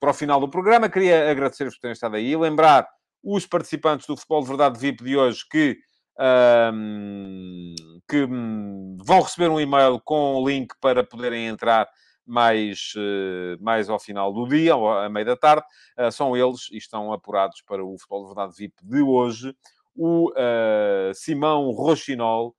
[0.00, 0.88] para o final do programa.
[0.88, 2.36] Queria agradecer-vos por terem estado aí.
[2.36, 2.88] Lembrar
[3.22, 5.78] os participantes do Futebol de Verdade VIP de hoje que
[6.18, 7.74] um,
[8.08, 11.88] que hum, vão receber um e-mail com o link para poderem entrar
[12.26, 15.64] mais, uh, mais ao final do dia, à meia da tarde.
[15.98, 19.54] Uh, são eles e estão apurados para o Futebol de Verdade VIP de hoje.
[19.94, 22.54] O uh, Simão Rochinol,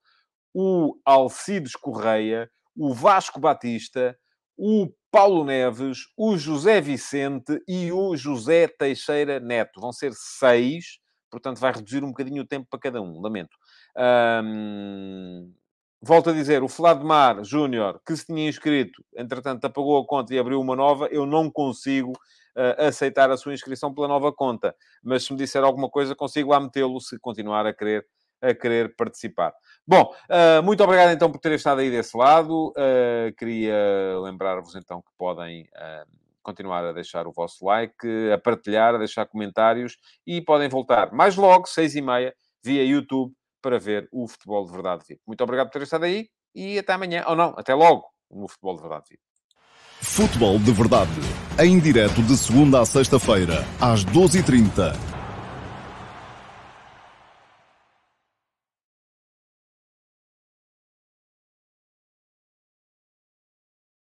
[0.54, 4.18] o Alcides Correia, o Vasco Batista,
[4.58, 9.80] o Paulo Neves, o José Vicente e o José Teixeira Neto.
[9.80, 11.01] Vão ser seis
[11.32, 13.58] portanto vai reduzir um bocadinho o tempo para cada um, lamento.
[14.44, 15.52] Um,
[16.02, 20.34] volto a dizer, o Flávio Mar Júnior, que se tinha inscrito, entretanto apagou a conta
[20.36, 24.76] e abriu uma nova, eu não consigo uh, aceitar a sua inscrição pela nova conta.
[25.02, 28.06] Mas se me disser alguma coisa, consigo lá metê-lo se continuar a querer,
[28.42, 29.54] a querer participar.
[29.88, 32.70] Bom, uh, muito obrigado então por terem estado aí desse lado.
[32.70, 35.68] Uh, queria lembrar-vos então que podem
[36.42, 41.36] continuar a deixar o vosso like, a partilhar, a deixar comentários e podem voltar mais
[41.36, 42.34] logo, seis e meia,
[42.64, 45.22] via YouTube, para ver o Futebol de Verdade VIP.
[45.26, 48.76] Muito obrigado por ter estado aí e até amanhã, ou não, até logo, no Futebol
[48.76, 49.22] de Verdade VIP.
[50.02, 51.12] Futebol de Verdade,
[51.60, 55.11] em direto de segunda a sexta-feira, às 12h30